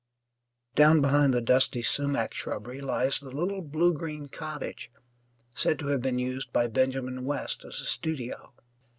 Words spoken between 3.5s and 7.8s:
blue green cottage said to have been used by Benjamin West as